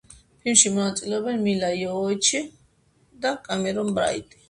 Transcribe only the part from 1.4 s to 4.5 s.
მილა იოვოვიჩი და კემერონ ბრაიტი.